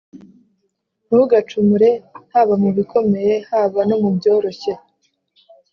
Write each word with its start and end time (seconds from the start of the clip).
Ntugacumure 1.05 1.89
haba 2.33 2.53
mu 2.63 2.69
bikomeye, 2.77 3.33
haba 3.49 3.79
no 3.89 3.95
mu 4.01 4.09
byoroshye, 4.17 4.73